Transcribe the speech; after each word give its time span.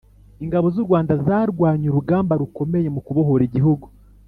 Ingabo 0.43 0.67
zurwanda 0.75 1.13
zarwanye 1.25 1.85
urugamba 1.89 2.33
rukomeye 2.41 2.87
mukubohora 2.95 3.43
igihugu 3.49 3.85